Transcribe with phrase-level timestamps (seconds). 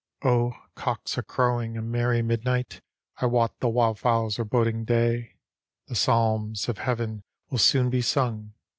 [0.23, 2.81] "O, cocks are crowing a merry midnight;
[3.17, 5.35] I wot the wild fowls are boding day;
[5.89, 8.53] The psalms of heaven will soon be sung.